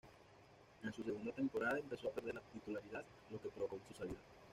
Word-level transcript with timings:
En 0.81 0.91
su 0.93 1.03
segundo 1.03 1.31
temporada 1.31 1.77
empezó 1.77 2.07
a 2.09 2.11
perder 2.11 2.33
la 2.33 2.41
titularidad, 2.41 3.05
lo 3.29 3.39
que 3.39 3.49
provocó 3.49 3.77
su 3.87 3.93
salida. 3.93 4.17